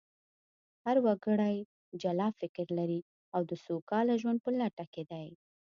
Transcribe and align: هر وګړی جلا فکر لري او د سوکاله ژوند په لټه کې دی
هر 0.83 0.97
وګړی 1.05 1.55
جلا 2.01 2.29
فکر 2.39 2.65
لري 2.79 2.99
او 3.35 3.41
د 3.49 3.51
سوکاله 3.65 4.13
ژوند 4.21 4.39
په 4.45 4.49
لټه 4.59 4.85
کې 4.93 5.03
دی 5.11 5.27